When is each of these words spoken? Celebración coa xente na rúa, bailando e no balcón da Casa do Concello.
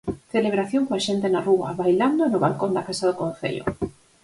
Celebración 0.33 0.83
coa 0.87 1.03
xente 1.07 1.27
na 1.31 1.41
rúa, 1.47 1.69
bailando 1.81 2.21
e 2.23 2.31
no 2.31 2.43
balcón 2.45 2.71
da 2.73 2.85
Casa 2.87 3.05
do 3.09 3.17
Concello. 3.21 3.65